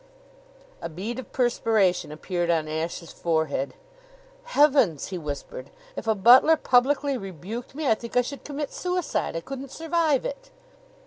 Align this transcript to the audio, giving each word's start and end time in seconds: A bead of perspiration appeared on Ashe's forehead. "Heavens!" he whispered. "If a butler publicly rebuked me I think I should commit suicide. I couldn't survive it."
A 0.81 0.89
bead 0.89 1.19
of 1.19 1.31
perspiration 1.31 2.11
appeared 2.11 2.49
on 2.49 2.67
Ashe's 2.67 3.11
forehead. 3.13 3.75
"Heavens!" 4.45 5.09
he 5.09 5.17
whispered. 5.19 5.69
"If 5.95 6.07
a 6.07 6.15
butler 6.15 6.57
publicly 6.57 7.17
rebuked 7.19 7.75
me 7.75 7.87
I 7.87 7.93
think 7.93 8.17
I 8.17 8.23
should 8.23 8.43
commit 8.43 8.73
suicide. 8.73 9.35
I 9.35 9.41
couldn't 9.41 9.69
survive 9.69 10.25
it." 10.25 10.49